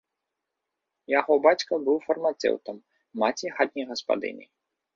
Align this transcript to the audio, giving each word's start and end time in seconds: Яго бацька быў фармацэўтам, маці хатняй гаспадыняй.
Яго 1.19 1.33
бацька 1.45 1.73
быў 1.85 1.97
фармацэўтам, 2.07 2.81
маці 3.25 3.55
хатняй 3.61 3.85
гаспадыняй. 3.95 4.47